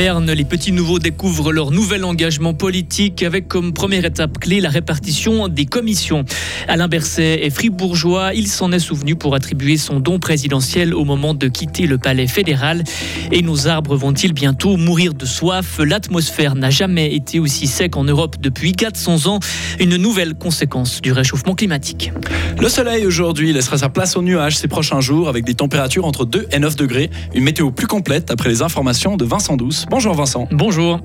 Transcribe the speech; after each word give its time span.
Berne, 0.00 0.32
les 0.32 0.46
petits 0.46 0.72
nouveaux 0.72 0.98
découvrent 0.98 1.52
leur 1.52 1.72
nouvel 1.72 2.06
engagement 2.06 2.54
politique 2.54 3.22
avec 3.22 3.48
comme 3.48 3.74
première 3.74 4.06
étape 4.06 4.38
clé 4.38 4.62
la 4.62 4.70
répartition 4.70 5.46
des 5.46 5.66
commissions. 5.66 6.24
Alain 6.68 6.88
Berset 6.88 7.44
est 7.44 7.50
fribourgeois. 7.50 8.32
Il 8.32 8.48
s'en 8.48 8.72
est 8.72 8.78
souvenu 8.78 9.14
pour 9.14 9.34
attribuer 9.34 9.76
son 9.76 10.00
don 10.00 10.18
présidentiel 10.18 10.94
au 10.94 11.04
moment 11.04 11.34
de 11.34 11.48
quitter 11.48 11.86
le 11.86 11.98
palais 11.98 12.28
fédéral. 12.28 12.82
Et 13.30 13.42
nos 13.42 13.68
arbres 13.68 13.94
vont-ils 13.94 14.32
bientôt 14.32 14.78
mourir 14.78 15.12
de 15.12 15.26
soif? 15.26 15.78
L'atmosphère 15.84 16.54
n'a 16.54 16.70
jamais 16.70 17.14
été 17.14 17.38
aussi 17.38 17.66
sec 17.66 17.94
en 17.94 18.04
Europe 18.04 18.36
depuis 18.40 18.72
400 18.72 19.26
ans. 19.26 19.38
Une 19.80 19.96
nouvelle 19.96 20.32
conséquence 20.32 21.02
du 21.02 21.12
réchauffement 21.12 21.54
climatique. 21.54 22.10
Le 22.58 22.70
soleil 22.70 23.04
aujourd'hui 23.04 23.52
laissera 23.52 23.76
sa 23.76 23.90
place 23.90 24.16
aux 24.16 24.22
nuages 24.22 24.56
ces 24.56 24.68
prochains 24.68 25.02
jours 25.02 25.28
avec 25.28 25.44
des 25.44 25.54
températures 25.54 26.06
entre 26.06 26.24
2 26.24 26.46
et 26.52 26.58
9 26.58 26.74
degrés. 26.74 27.10
Une 27.34 27.44
météo 27.44 27.70
plus 27.70 27.86
complète 27.86 28.30
après 28.30 28.48
les 28.48 28.62
informations 28.62 29.18
de 29.18 29.26
Vincent 29.26 29.58
Douce. 29.58 29.84
Bonjour 29.90 30.14
Vincent. 30.14 30.46
Bonjour. 30.52 31.00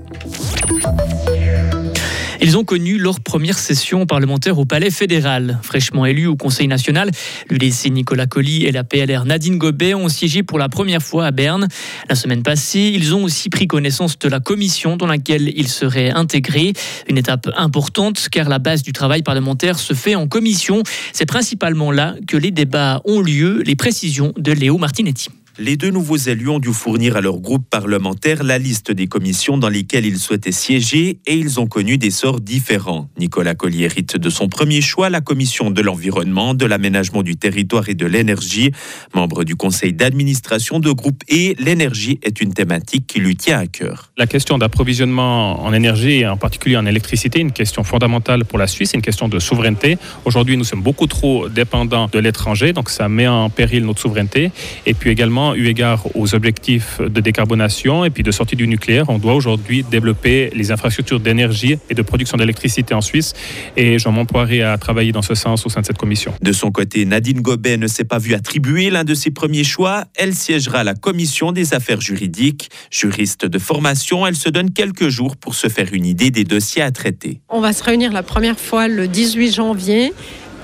Ils 2.39 2.55
ont 2.55 2.63
connu 2.63 2.99
leur 2.99 3.19
première 3.19 3.57
session 3.57 4.05
parlementaire 4.05 4.59
au 4.59 4.65
Palais 4.65 4.91
fédéral. 4.91 5.57
Fraîchement 5.63 6.05
élus 6.05 6.27
au 6.27 6.35
Conseil 6.35 6.67
national, 6.67 7.09
l'UDC 7.49 7.89
Nicolas 7.89 8.27
Colli 8.27 8.63
et 8.65 8.71
la 8.71 8.83
PLR 8.83 9.25
Nadine 9.25 9.57
Gobet 9.57 9.95
ont 9.95 10.07
siégé 10.07 10.43
pour 10.43 10.59
la 10.59 10.69
première 10.69 11.01
fois 11.01 11.25
à 11.25 11.31
Berne. 11.31 11.67
La 12.09 12.13
semaine 12.13 12.43
passée, 12.43 12.91
ils 12.93 13.15
ont 13.15 13.23
aussi 13.23 13.49
pris 13.49 13.65
connaissance 13.65 14.19
de 14.19 14.29
la 14.29 14.39
commission 14.39 14.97
dans 14.97 15.07
laquelle 15.07 15.51
ils 15.57 15.67
seraient 15.67 16.11
intégrés. 16.11 16.73
Une 17.09 17.17
étape 17.17 17.49
importante 17.57 18.27
car 18.29 18.49
la 18.49 18.59
base 18.59 18.83
du 18.83 18.93
travail 18.93 19.23
parlementaire 19.23 19.79
se 19.79 19.95
fait 19.95 20.13
en 20.13 20.27
commission. 20.27 20.83
C'est 21.11 21.25
principalement 21.25 21.91
là 21.91 22.13
que 22.27 22.37
les 22.37 22.51
débats 22.51 23.01
ont 23.05 23.21
lieu. 23.21 23.63
Les 23.65 23.75
précisions 23.75 24.31
de 24.37 24.51
Léo 24.51 24.77
Martinetti. 24.77 25.29
Les 25.57 25.77
deux 25.77 25.89
nouveaux 25.89 26.17
élus 26.17 26.49
ont 26.49 26.59
dû 26.59 26.73
fournir 26.73 27.15
à 27.15 27.21
leur 27.21 27.39
groupe 27.39 27.69
parlementaire 27.69 28.43
la 28.43 28.57
liste 28.57 28.91
des 28.91 29.07
commissions 29.07 29.57
dans 29.57 29.69
lesquelles 29.69 30.05
ils 30.05 30.19
souhaitaient 30.19 30.51
siéger 30.51 31.19
et 31.25 31.33
ils 31.33 31.61
ont 31.61 31.65
connu 31.65 31.97
des 31.97 32.11
sorts 32.11 32.41
différents. 32.41 33.07
Nicolas 33.17 33.55
Collier 33.55 33.85
hérite 33.85 34.17
de 34.17 34.29
son 34.29 34.49
premier 34.49 34.81
choix 34.81 35.09
la 35.09 35.21
commission 35.21 35.71
de 35.71 35.81
l'environnement, 35.81 36.55
de 36.55 36.65
l'aménagement 36.65 37.23
du 37.23 37.37
territoire 37.37 37.87
et 37.87 37.93
de 37.93 38.05
l'énergie. 38.05 38.71
Membre 39.13 39.45
du 39.45 39.55
conseil 39.55 39.93
d'administration 39.93 40.79
de 40.79 40.91
groupe 40.91 41.23
E, 41.31 41.53
l'énergie 41.57 42.19
est 42.21 42.41
une 42.41 42.53
thématique 42.53 43.07
qui 43.07 43.21
lui 43.21 43.37
tient 43.37 43.59
à 43.59 43.67
cœur. 43.67 44.11
La 44.17 44.27
question 44.27 44.57
d'approvisionnement 44.57 45.63
en 45.63 45.71
énergie 45.71 46.19
et 46.19 46.27
en 46.27 46.35
particulier 46.35 46.75
en 46.75 46.85
électricité 46.85 47.39
est 47.39 47.43
une 47.43 47.53
question 47.53 47.85
fondamentale 47.85 48.43
pour 48.43 48.59
la 48.59 48.67
Suisse, 48.67 48.91
une 48.93 49.01
question 49.01 49.29
de 49.29 49.39
souveraineté. 49.39 49.97
Aujourd'hui, 50.25 50.57
nous 50.57 50.65
sommes 50.65 50.83
beaucoup 50.83 51.07
trop 51.07 51.47
dépendants 51.47 52.09
de 52.11 52.19
l'étranger, 52.19 52.73
donc 52.73 52.89
ça 52.89 53.07
met 53.07 53.27
en 53.27 53.49
péril 53.49 53.85
notre 53.85 54.01
souveraineté. 54.01 54.51
Et 54.85 54.93
puis 54.93 55.11
également, 55.11 55.44
eu 55.53 55.67
égard 55.67 56.05
aux 56.15 56.33
objectifs 56.33 56.99
de 56.99 57.21
décarbonation 57.21 58.05
et 58.05 58.09
puis 58.09 58.23
de 58.23 58.31
sortie 58.31 58.55
du 58.55 58.67
nucléaire, 58.67 59.09
on 59.09 59.19
doit 59.19 59.33
aujourd'hui 59.33 59.83
développer 59.83 60.49
les 60.55 60.71
infrastructures 60.71 61.19
d'énergie 61.19 61.77
et 61.89 61.93
de 61.93 62.01
production 62.01 62.37
d'électricité 62.37 62.93
en 62.93 63.01
Suisse. 63.01 63.33
Et 63.77 63.99
j'en 63.99 64.11
m'emploierai 64.11 64.63
à 64.63 64.77
travailler 64.77 65.11
dans 65.11 65.21
ce 65.21 65.35
sens 65.35 65.65
au 65.65 65.69
sein 65.69 65.81
de 65.81 65.85
cette 65.85 65.97
commission. 65.97 66.33
De 66.41 66.51
son 66.51 66.71
côté, 66.71 67.05
Nadine 67.05 67.41
Gobet 67.41 67.77
ne 67.77 67.87
s'est 67.87 68.03
pas 68.03 68.17
vue 68.17 68.33
attribuer 68.33 68.89
l'un 68.89 69.03
de 69.03 69.13
ses 69.13 69.31
premiers 69.31 69.63
choix. 69.63 70.05
Elle 70.15 70.33
siégera 70.33 70.79
à 70.79 70.83
la 70.83 70.95
commission 70.95 71.51
des 71.51 71.73
affaires 71.73 72.01
juridiques. 72.01 72.69
Juriste 72.89 73.45
de 73.45 73.59
formation, 73.59 74.25
elle 74.25 74.35
se 74.35 74.49
donne 74.49 74.71
quelques 74.71 75.09
jours 75.09 75.35
pour 75.35 75.55
se 75.55 75.67
faire 75.67 75.87
une 75.93 76.05
idée 76.05 76.31
des 76.31 76.43
dossiers 76.43 76.81
à 76.81 76.91
traiter. 76.91 77.41
On 77.49 77.61
va 77.61 77.73
se 77.73 77.83
réunir 77.83 78.11
la 78.11 78.23
première 78.23 78.59
fois 78.59 78.87
le 78.87 79.07
18 79.07 79.53
janvier. 79.53 80.13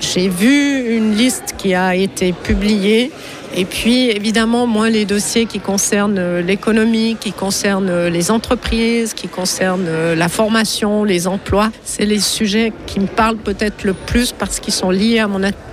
J'ai 0.02 0.28
vu 0.28 0.96
une 0.96 1.14
liste 1.14 1.54
qui 1.56 1.74
a 1.74 1.94
été 1.94 2.32
publiée 2.32 3.10
et 3.54 3.66
puis, 3.66 4.08
évidemment, 4.08 4.66
moins 4.66 4.88
les 4.88 5.04
dossiers 5.04 5.44
qui 5.44 5.60
concernent 5.60 6.18
euh, 6.18 6.40
l'économie, 6.40 7.16
qui 7.20 7.32
concernent 7.32 7.90
euh, 7.90 8.08
les 8.08 8.30
entreprises, 8.30 9.12
qui 9.12 9.28
concernent 9.28 9.88
euh, 9.88 10.14
la 10.14 10.28
formation, 10.30 11.04
les 11.04 11.26
emplois. 11.26 11.70
C'est 11.84 12.06
les 12.06 12.20
sujets 12.20 12.72
qui 12.86 12.98
me 12.98 13.06
parlent 13.06 13.36
peut-être 13.36 13.84
le 13.84 13.92
plus 13.92 14.32
parce 14.32 14.58
qu'ils 14.58 14.72
sont 14.72 14.90
liés 14.90 15.18
à 15.18 15.28
mon 15.28 15.42
activité 15.42 15.71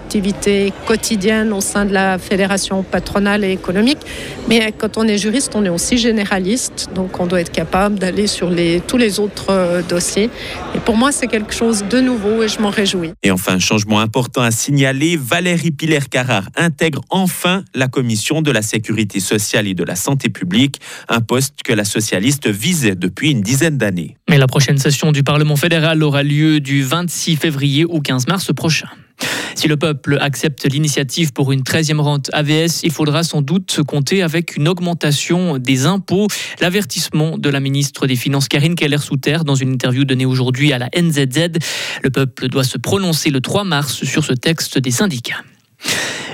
quotidienne 0.85 1.53
au 1.53 1.61
sein 1.61 1.85
de 1.85 1.93
la 1.93 2.17
fédération 2.17 2.83
patronale 2.83 3.43
et 3.43 3.51
économique. 3.51 3.99
Mais 4.47 4.73
quand 4.77 4.97
on 4.97 5.07
est 5.07 5.17
juriste, 5.17 5.51
on 5.55 5.63
est 5.65 5.69
aussi 5.69 5.97
généraliste, 5.97 6.89
donc 6.95 7.19
on 7.19 7.27
doit 7.27 7.41
être 7.41 7.51
capable 7.51 7.99
d'aller 7.99 8.27
sur 8.27 8.49
les, 8.49 8.81
tous 8.81 8.97
les 8.97 9.19
autres 9.19 9.47
euh, 9.49 9.81
dossiers. 9.81 10.29
Et 10.75 10.79
pour 10.79 10.97
moi, 10.97 11.11
c'est 11.11 11.27
quelque 11.27 11.53
chose 11.53 11.83
de 11.89 11.99
nouveau 11.99 12.43
et 12.43 12.47
je 12.47 12.59
m'en 12.59 12.69
réjouis. 12.69 13.11
Et 13.23 13.31
enfin, 13.31 13.53
un 13.53 13.59
changement 13.59 13.99
important 13.99 14.41
à 14.41 14.51
signaler, 14.51 15.17
Valérie 15.17 15.71
Piller-Carrard 15.71 16.49
intègre 16.55 17.01
enfin 17.09 17.63
la 17.75 17.87
commission 17.87 18.41
de 18.41 18.51
la 18.51 18.61
sécurité 18.61 19.19
sociale 19.19 19.67
et 19.67 19.73
de 19.73 19.83
la 19.83 19.95
santé 19.95 20.29
publique, 20.29 20.79
un 21.07 21.21
poste 21.21 21.61
que 21.63 21.73
la 21.73 21.85
socialiste 21.85 22.47
visait 22.47 22.95
depuis 22.95 23.31
une 23.31 23.41
dizaine 23.41 23.77
d'années. 23.77 24.17
Mais 24.29 24.37
la 24.37 24.47
prochaine 24.47 24.77
session 24.77 25.11
du 25.11 25.23
Parlement 25.23 25.55
fédéral 25.55 26.03
aura 26.03 26.23
lieu 26.23 26.59
du 26.59 26.83
26 26.83 27.35
février 27.35 27.85
au 27.85 27.99
15 27.99 28.27
mars 28.27 28.51
prochain. 28.53 28.87
Si 29.59 29.67
le 29.67 29.75
peuple 29.75 30.17
accepte 30.21 30.63
l'initiative 30.71 31.33
pour 31.33 31.51
une 31.51 31.63
13e 31.63 31.99
rente 31.99 32.29
AVS, 32.31 32.83
il 32.83 32.93
faudra 32.93 33.23
sans 33.23 33.41
doute 33.41 33.81
compter 33.85 34.23
avec 34.23 34.55
une 34.55 34.69
augmentation 34.69 35.57
des 35.57 35.85
impôts. 35.85 36.27
L'avertissement 36.61 37.37
de 37.37 37.49
la 37.49 37.59
ministre 37.59 38.07
des 38.07 38.15
Finances 38.15 38.47
Karine 38.47 38.75
Keller-Souter 38.75 39.39
dans 39.45 39.55
une 39.55 39.73
interview 39.73 40.05
donnée 40.05 40.25
aujourd'hui 40.25 40.71
à 40.71 40.77
la 40.77 40.87
NZZ. 40.97 41.59
Le 42.01 42.09
peuple 42.09 42.47
doit 42.47 42.63
se 42.63 42.77
prononcer 42.77 43.31
le 43.31 43.41
3 43.41 43.65
mars 43.65 44.05
sur 44.05 44.23
ce 44.23 44.31
texte 44.31 44.77
des 44.77 44.91
syndicats. 44.91 45.43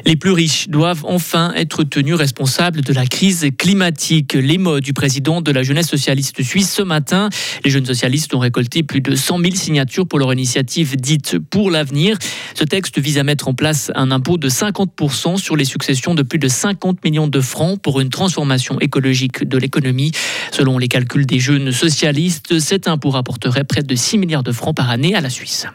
Les 0.08 0.16
plus 0.16 0.32
riches 0.32 0.70
doivent 0.70 1.04
enfin 1.04 1.52
être 1.56 1.84
tenus 1.84 2.14
responsables 2.14 2.82
de 2.82 2.94
la 2.94 3.08
crise 3.08 3.48
climatique. 3.58 4.34
Les 4.34 4.60
mots 4.60 4.80
du 4.80 4.94
président 4.94 5.42
de 5.42 5.52
la 5.52 5.64
jeunesse 5.64 5.88
socialiste 5.88 6.44
suisse 6.44 6.72
ce 6.72 6.84
matin. 6.84 7.30
Les 7.64 7.72
jeunes 7.72 7.88
socialistes 7.88 8.36
ont 8.36 8.40
récolté 8.40 8.84
plus 8.84 9.02
de 9.02 9.16
100 9.16 9.40
000 9.40 9.56
signatures 9.56 10.08
pour 10.08 10.20
leur 10.20 10.32
initiative 10.32 10.96
dite 10.96 11.40
pour 11.40 11.72
l'avenir. 11.72 12.20
Ce 12.54 12.64
texte 12.64 13.00
vise 13.00 13.18
à 13.18 13.24
mettre 13.24 13.48
en 13.48 13.56
place 13.56 13.92
un 13.96 14.12
impôt 14.12 14.38
de 14.38 14.48
50% 14.48 15.38
sur 15.38 15.56
les 15.56 15.66
successions 15.66 16.14
de 16.14 16.22
plus 16.22 16.38
de 16.40 16.50
50 16.50 17.04
millions 17.04 17.28
de 17.28 17.42
francs 17.42 17.82
pour 17.82 18.00
une 18.00 18.10
transformation 18.10 18.80
écologique 18.82 19.44
de 19.44 19.58
l'économie. 19.58 20.12
Selon 20.52 20.78
les 20.78 20.88
calculs 20.88 21.26
des 21.26 21.40
jeunes 21.40 21.72
socialistes, 21.72 22.60
cet 22.60 22.88
impôt 22.88 23.10
rapporterait 23.10 23.64
près 23.64 23.82
de 23.82 23.96
6 23.96 24.20
milliards 24.20 24.44
de 24.44 24.52
francs 24.52 24.76
par 24.76 24.92
année 24.92 25.16
à 25.16 25.22
la 25.22 25.32
Suisse 25.32 25.66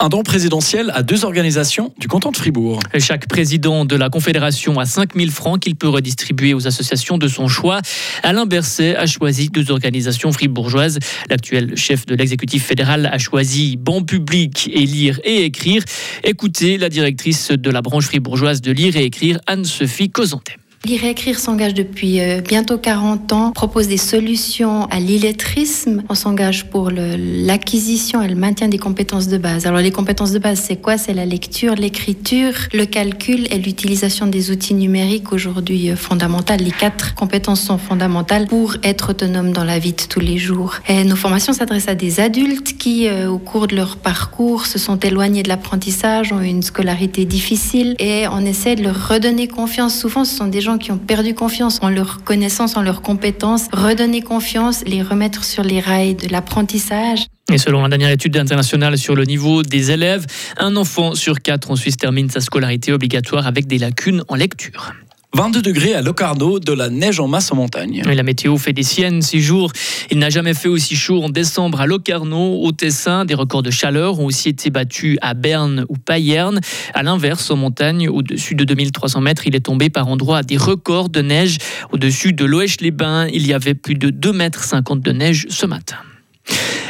un 0.00 0.08
don 0.08 0.22
présidentiel 0.22 0.90
à 0.94 1.02
deux 1.02 1.24
organisations 1.24 1.92
du 1.98 2.08
canton 2.08 2.30
de 2.30 2.36
Fribourg. 2.36 2.80
Chaque 2.98 3.28
président 3.28 3.84
de 3.84 3.96
la 3.96 4.10
Confédération 4.10 4.78
a 4.78 4.86
5 4.86 5.14
000 5.14 5.30
francs 5.30 5.60
qu'il 5.60 5.76
peut 5.76 5.88
redistribuer 5.88 6.52
aux 6.52 6.66
associations 6.66 7.16
de 7.16 7.28
son 7.28 7.48
choix. 7.48 7.80
Alain 8.22 8.46
Berset 8.46 8.96
a 8.96 9.06
choisi 9.06 9.48
deux 9.48 9.70
organisations 9.70 10.32
fribourgeoises. 10.32 10.98
L'actuel 11.30 11.76
chef 11.76 12.06
de 12.06 12.14
l'exécutif 12.14 12.64
fédéral 12.64 13.08
a 13.12 13.18
choisi 13.18 13.76
Bon 13.76 14.02
Public 14.02 14.68
et 14.72 14.84
Lire 14.84 15.20
et 15.24 15.44
Écrire. 15.44 15.82
Écoutez 16.24 16.76
la 16.76 16.88
directrice 16.88 17.50
de 17.50 17.70
la 17.70 17.80
branche 17.80 18.06
fribourgeoise 18.06 18.60
de 18.60 18.72
Lire 18.72 18.96
et 18.96 19.04
Écrire, 19.04 19.38
Anne-Sophie 19.46 20.10
Cosantet. 20.10 20.56
Lire 20.84 21.04
et 21.04 21.10
écrire 21.10 21.38
s'engage 21.38 21.72
depuis 21.72 22.20
euh, 22.20 22.42
bientôt 22.42 22.76
40 22.76 23.32
ans, 23.32 23.52
propose 23.52 23.88
des 23.88 23.96
solutions 23.96 24.84
à 24.90 25.00
l'illettrisme. 25.00 26.02
On 26.10 26.14
s'engage 26.14 26.66
pour 26.66 26.90
l'acquisition 26.90 28.20
et 28.20 28.28
le 28.28 28.34
maintien 28.34 28.68
des 28.68 28.76
compétences 28.76 29.28
de 29.28 29.38
base. 29.38 29.66
Alors 29.66 29.80
les 29.80 29.90
compétences 29.90 30.32
de 30.32 30.38
base, 30.38 30.60
c'est 30.60 30.76
quoi? 30.76 30.98
C'est 30.98 31.14
la 31.14 31.24
lecture, 31.24 31.74
l'écriture, 31.74 32.52
le 32.74 32.84
calcul 32.84 33.46
et 33.50 33.56
l'utilisation 33.56 34.26
des 34.26 34.50
outils 34.50 34.74
numériques 34.74 35.32
aujourd'hui 35.32 35.90
euh, 35.90 35.96
fondamentales. 35.96 36.60
Les 36.60 36.70
quatre 36.70 37.14
compétences 37.14 37.62
sont 37.62 37.78
fondamentales 37.78 38.46
pour 38.46 38.76
être 38.82 39.12
autonome 39.12 39.52
dans 39.52 39.64
la 39.64 39.78
vie 39.78 39.94
de 39.94 40.02
tous 40.06 40.20
les 40.20 40.36
jours. 40.36 40.74
Et 40.86 41.02
nos 41.04 41.16
formations 41.16 41.54
s'adressent 41.54 41.88
à 41.88 41.94
des 41.94 42.20
adultes 42.20 42.76
qui, 42.76 43.08
euh, 43.08 43.30
au 43.30 43.38
cours 43.38 43.68
de 43.68 43.76
leur 43.76 43.96
parcours, 43.96 44.66
se 44.66 44.78
sont 44.78 44.98
éloignés 44.98 45.44
de 45.44 45.48
l'apprentissage, 45.48 46.30
ont 46.30 46.42
eu 46.42 46.48
une 46.48 46.62
scolarité 46.62 47.24
difficile 47.24 47.96
et 47.98 48.26
on 48.30 48.44
essaie 48.44 48.74
de 48.74 48.82
leur 48.82 49.08
redonner 49.08 49.48
confiance. 49.48 49.98
Souvent, 49.98 50.26
ce 50.26 50.36
sont 50.36 50.46
des 50.46 50.60
gens 50.60 50.73
qui 50.78 50.92
ont 50.92 50.98
perdu 50.98 51.34
confiance 51.34 51.78
en 51.82 51.88
leur 51.88 52.24
connaissance, 52.24 52.76
en 52.76 52.82
leurs 52.82 53.02
compétences, 53.02 53.68
redonner 53.72 54.22
confiance, 54.22 54.84
les 54.86 55.02
remettre 55.02 55.44
sur 55.44 55.62
les 55.62 55.80
rails 55.80 56.14
de 56.14 56.28
l'apprentissage. 56.28 57.26
Et 57.52 57.58
selon 57.58 57.82
la 57.82 57.88
dernière 57.88 58.10
étude 58.10 58.36
internationale 58.36 58.96
sur 58.96 59.14
le 59.14 59.24
niveau 59.24 59.62
des 59.62 59.90
élèves, 59.90 60.26
un 60.56 60.76
enfant 60.76 61.14
sur 61.14 61.40
quatre 61.40 61.70
en 61.70 61.76
Suisse 61.76 61.96
termine 61.96 62.30
sa 62.30 62.40
scolarité 62.40 62.92
obligatoire 62.92 63.46
avec 63.46 63.66
des 63.66 63.78
lacunes 63.78 64.22
en 64.28 64.34
lecture. 64.34 64.94
22 65.34 65.62
degrés 65.62 65.94
à 65.94 66.00
Locarno, 66.00 66.60
de 66.60 66.72
la 66.72 66.88
neige 66.88 67.18
en 67.18 67.26
masse 67.26 67.50
en 67.50 67.56
montagne. 67.56 68.02
la 68.06 68.22
météo 68.22 68.56
fait 68.56 68.72
des 68.72 68.84
siennes 68.84 69.20
ces 69.20 69.40
jours. 69.40 69.72
Il 70.12 70.18
n'a 70.18 70.30
jamais 70.30 70.54
fait 70.54 70.68
aussi 70.68 70.94
chaud 70.94 71.24
en 71.24 71.28
décembre 71.28 71.80
à 71.80 71.86
Locarno, 71.86 72.60
au 72.62 72.70
Tessin. 72.70 73.24
Des 73.24 73.34
records 73.34 73.64
de 73.64 73.72
chaleur 73.72 74.20
ont 74.20 74.26
aussi 74.26 74.50
été 74.50 74.70
battus 74.70 75.18
à 75.22 75.34
Berne 75.34 75.86
ou 75.88 75.96
Payerne. 75.96 76.60
À 76.94 77.02
l'inverse, 77.02 77.50
en 77.50 77.56
montagne, 77.56 78.08
au-dessus 78.08 78.54
de 78.54 78.62
2300 78.62 79.20
mètres, 79.22 79.48
il 79.48 79.56
est 79.56 79.64
tombé 79.64 79.90
par 79.90 80.06
endroits 80.06 80.44
des 80.44 80.56
records 80.56 81.08
de 81.08 81.20
neige. 81.20 81.58
Au-dessus 81.90 82.32
de 82.32 82.44
l'Oèche-les-Bains, 82.44 83.26
il 83.26 83.44
y 83.44 83.52
avait 83.52 83.74
plus 83.74 83.96
de 83.96 84.10
2,50 84.10 84.36
mètres 84.36 84.94
de 84.94 85.10
neige 85.10 85.46
ce 85.50 85.66
matin. 85.66 85.96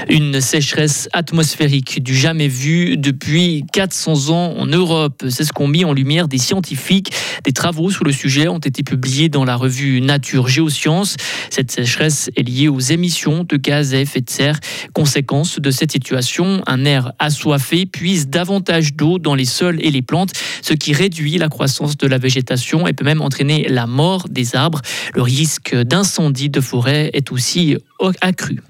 Une 0.09 0.41
sécheresse 0.41 1.09
atmosphérique 1.13 2.03
du 2.03 2.15
jamais 2.15 2.49
vu 2.49 2.97
depuis 2.97 3.65
400 3.73 4.31
ans 4.31 4.55
en 4.59 4.67
Europe. 4.67 5.25
C'est 5.29 5.45
ce 5.45 5.53
qu'ont 5.53 5.69
mis 5.69 5.85
en 5.85 5.93
lumière 5.93 6.29
des 6.29 6.39
scientifiques. 6.39 7.11
Des 7.45 7.53
travaux 7.53 7.91
sur 7.91 8.05
le 8.05 8.13
sujet 8.13 8.49
ont 8.49 8.59
été 8.59 8.83
publiés 8.83 9.29
dans 9.29 9.45
la 9.45 9.57
revue 9.57 10.01
Nature 10.01 10.49
Géosciences. 10.49 11.17
Cette 11.51 11.71
sécheresse 11.71 12.31
est 12.37 12.43
liée 12.43 12.69
aux 12.69 12.81
émissions 12.81 13.45
de 13.45 13.57
gaz 13.57 13.95
à 13.95 13.99
effet 13.99 14.21
de 14.21 14.29
serre. 14.29 14.59
Conséquence 14.93 15.59
de 15.59 15.71
cette 15.71 15.93
situation, 15.93 16.63
un 16.67 16.85
air 16.85 17.13
assoiffé 17.19 17.87
puise 17.87 18.29
davantage 18.29 18.95
d'eau 18.95 19.19
dans 19.19 19.35
les 19.35 19.45
sols 19.47 19.79
et 19.81 19.91
les 19.91 20.03
plantes, 20.03 20.33
ce 20.63 20.75
qui 20.75 20.93
réduit 20.93 21.39
la 21.39 21.49
croissance 21.49 21.97
de 21.97 22.07
la 22.07 22.19
végétation 22.19 22.87
et 22.87 22.93
peut 22.93 23.05
même 23.05 23.23
entraîner 23.23 23.67
la 23.69 23.87
mort 23.87 24.29
des 24.29 24.55
arbres. 24.55 24.83
Le 25.15 25.23
risque 25.23 25.75
d'incendie 25.75 26.51
de 26.51 26.61
forêt 26.61 27.11
est 27.15 27.33
aussi 27.33 27.77
accru. 28.21 28.61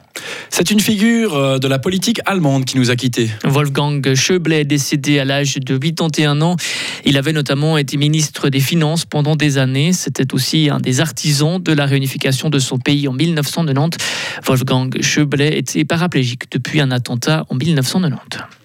C'est 0.51 0.71
une 0.71 0.81
figure 0.81 1.35
euh, 1.35 1.59
de 1.59 1.67
la 1.69 1.79
politique 1.79 2.21
allemande 2.27 2.65
qui 2.65 2.79
nous 2.79 2.91
a 2.91 2.97
quittés. 2.97 3.31
Wolfgang 3.45 4.15
Schäuble 4.15 4.53
est 4.53 4.65
décédé 4.65 5.19
à 5.19 5.25
l'âge 5.25 5.57
de 5.57 5.77
81 5.77 6.41
ans. 6.43 6.57
Il 7.05 7.17
avait 7.17 7.33
notamment 7.33 7.77
été 7.77 7.97
ministre 7.97 8.49
des 8.49 8.61
Finances 8.61 9.05
pendant 9.05 9.37
des 9.37 9.59
années. 9.59 9.93
C'était 9.93 10.33
aussi 10.35 10.71
un 10.71 10.79
des 10.79 11.01
artisans 11.01 11.63
de 11.63 11.73
la 11.73 11.87
réunification 11.87 12.51
de 12.51 12.59
son 12.59 12.79
pays 12.79 13.09
en 13.09 13.13
1990. 13.13 13.99
Wolfgang 14.47 15.01
Schäuble 15.01 15.43
était 15.43 15.85
paraplégique 15.85 16.51
depuis 16.51 16.81
un 16.81 16.91
attentat 16.91 17.47
en 17.51 17.55
1990. 17.55 18.64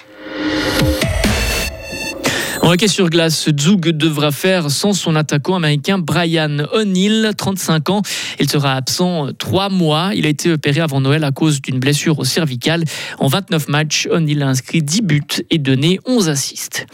En 2.61 2.71
hockey 2.71 2.89
sur 2.89 3.09
glace, 3.09 3.49
Zug 3.57 3.89
devra 3.89 4.31
faire 4.31 4.69
sans 4.69 4.93
son 4.93 5.15
attaquant 5.15 5.55
américain 5.55 5.97
Brian 5.97 6.57
O'Neill, 6.73 7.31
35 7.35 7.89
ans. 7.89 8.01
Il 8.39 8.49
sera 8.49 8.73
absent 8.73 9.29
trois 9.37 9.69
mois. 9.69 10.11
Il 10.13 10.25
a 10.25 10.29
été 10.29 10.51
opéré 10.51 10.81
avant 10.81 10.99
Noël 10.99 11.23
à 11.23 11.31
cause 11.31 11.61
d'une 11.61 11.79
blessure 11.79 12.19
au 12.19 12.25
cervical. 12.25 12.83
En 13.17 13.27
29 13.27 13.69
matchs, 13.69 14.07
O'Neill 14.11 14.43
a 14.43 14.47
inscrit 14.49 14.83
10 14.83 15.01
buts 15.01 15.21
et 15.49 15.57
donné 15.57 15.99
11 16.05 16.27
assists. 16.29 16.85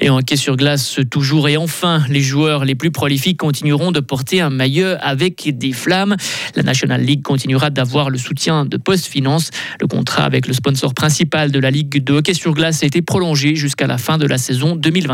Et 0.00 0.10
en 0.10 0.18
hockey 0.18 0.36
sur 0.36 0.56
glace, 0.56 1.00
toujours 1.10 1.48
et 1.48 1.56
enfin, 1.56 2.02
les 2.10 2.20
joueurs 2.20 2.64
les 2.64 2.74
plus 2.74 2.90
prolifiques 2.90 3.38
continueront 3.38 3.92
de 3.92 4.00
porter 4.00 4.40
un 4.40 4.50
maillot 4.50 4.94
avec 5.00 5.56
des 5.56 5.72
flammes. 5.72 6.16
La 6.54 6.62
National 6.62 7.00
League 7.00 7.22
continuera 7.22 7.70
d'avoir 7.70 8.10
le 8.10 8.18
soutien 8.18 8.66
de 8.66 8.76
Post 8.76 9.06
Finance. 9.06 9.50
Le 9.80 9.86
contrat 9.86 10.24
avec 10.24 10.46
le 10.46 10.52
sponsor 10.52 10.92
principal 10.92 11.50
de 11.50 11.58
la 11.58 11.70
Ligue 11.70 12.04
de 12.04 12.12
hockey 12.12 12.34
sur 12.34 12.52
glace 12.52 12.82
a 12.82 12.86
été 12.86 13.00
prolongé 13.00 13.54
jusqu'à 13.54 13.86
la 13.86 13.98
fin 13.98 14.18
de 14.18 14.26
la 14.26 14.38
saison 14.38 14.76
2020. 14.76 15.13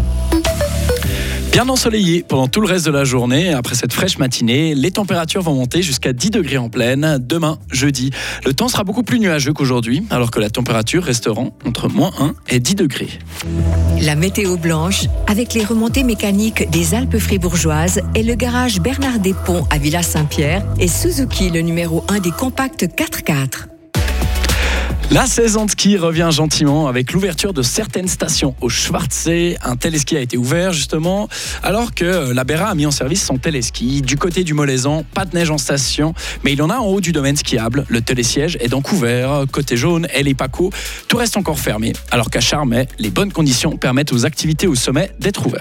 Bien 1.51 1.67
ensoleillé 1.67 2.23
pendant 2.25 2.47
tout 2.47 2.61
le 2.61 2.67
reste 2.67 2.85
de 2.85 2.91
la 2.91 3.03
journée. 3.03 3.53
Après 3.53 3.75
cette 3.75 3.91
fraîche 3.91 4.17
matinée, 4.17 4.73
les 4.73 4.91
températures 4.91 5.41
vont 5.41 5.53
monter 5.53 5.81
jusqu'à 5.81 6.13
10 6.13 6.29
degrés 6.29 6.57
en 6.57 6.69
pleine. 6.69 7.17
Demain, 7.19 7.59
jeudi, 7.69 8.11
le 8.45 8.53
temps 8.53 8.69
sera 8.69 8.85
beaucoup 8.85 9.03
plus 9.03 9.19
nuageux 9.19 9.51
qu'aujourd'hui, 9.51 10.05
alors 10.11 10.31
que 10.31 10.39
la 10.39 10.49
température 10.49 11.03
restera 11.03 11.41
entre 11.65 11.89
moins 11.89 12.11
1 12.19 12.35
et 12.49 12.61
10 12.61 12.75
degrés. 12.75 13.19
La 14.01 14.15
météo 14.15 14.55
blanche, 14.55 15.07
avec 15.27 15.53
les 15.53 15.65
remontées 15.65 16.03
mécaniques 16.03 16.69
des 16.71 16.93
Alpes 16.93 17.17
fribourgeoises 17.17 17.99
et 18.15 18.23
le 18.23 18.35
garage 18.35 18.79
Bernard 18.79 19.19
Ponts 19.45 19.67
à 19.69 19.77
Villa 19.77 20.03
Saint-Pierre 20.03 20.65
et 20.79 20.87
Suzuki, 20.87 21.49
le 21.49 21.59
numéro 21.59 22.05
1 22.07 22.19
des 22.19 22.31
compacts 22.31 22.83
4x4. 22.83 23.70
La 25.13 25.25
saison 25.25 25.65
de 25.65 25.71
ski 25.71 25.97
revient 25.97 26.29
gentiment 26.31 26.87
avec 26.87 27.11
l'ouverture 27.11 27.51
de 27.51 27.61
certaines 27.61 28.07
stations 28.07 28.55
au 28.61 28.69
Schwarzsee. 28.69 29.57
Un 29.61 29.75
téléski 29.75 30.15
a 30.15 30.21
été 30.21 30.37
ouvert 30.37 30.71
justement 30.71 31.27
alors 31.63 31.93
que 31.93 32.31
la 32.31 32.45
Béra 32.45 32.69
a 32.69 32.75
mis 32.75 32.85
en 32.85 32.91
service 32.91 33.21
son 33.25 33.37
téléski. 33.37 34.01
Du 34.01 34.15
côté 34.15 34.45
du 34.45 34.53
Molaisan, 34.53 35.03
pas 35.13 35.25
de 35.25 35.35
neige 35.35 35.51
en 35.51 35.57
station, 35.57 36.13
mais 36.45 36.53
il 36.53 36.61
en 36.61 36.69
a 36.69 36.77
en 36.77 36.85
haut 36.85 37.01
du 37.01 37.11
domaine 37.11 37.35
skiable. 37.35 37.85
Le 37.89 37.99
télésiège 37.99 38.57
est 38.61 38.69
donc 38.69 38.93
ouvert. 38.93 39.43
Côté 39.51 39.75
jaune 39.75 40.07
et 40.13 40.23
les 40.23 40.33
Paco, 40.33 40.69
tout 41.09 41.17
reste 41.17 41.35
encore 41.35 41.59
fermé. 41.59 41.91
Alors 42.09 42.29
qu'à 42.29 42.39
Charmet, 42.39 42.87
les 42.97 43.09
bonnes 43.09 43.33
conditions 43.33 43.75
permettent 43.75 44.13
aux 44.13 44.25
activités 44.25 44.67
au 44.67 44.75
sommet 44.75 45.11
d'être 45.19 45.45
ouvertes. 45.45 45.59